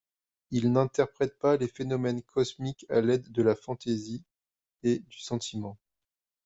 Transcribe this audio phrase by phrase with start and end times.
[0.49, 4.23] Il n'interprète pas les phénomènes cosmiques à l'aide de la fantaisie
[4.81, 5.77] et du sentiment.